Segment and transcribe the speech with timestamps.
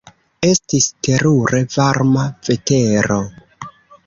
[0.51, 3.21] Estis terure varma vetero.